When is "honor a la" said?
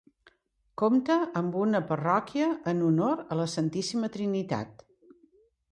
2.89-3.47